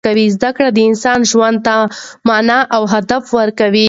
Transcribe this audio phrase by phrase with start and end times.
[0.35, 1.75] زده کړه د انسان ژوند ته
[2.27, 3.79] مانا او هدف ورکوي.